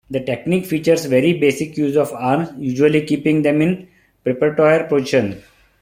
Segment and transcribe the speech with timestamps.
[0.09, 3.87] The technique features very basic use of arms, usually keeping them in
[4.25, 5.43] preparatoire position.